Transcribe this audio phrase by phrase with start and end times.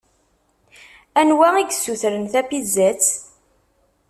[1.19, 3.05] Anwa i yessutren tapizzat?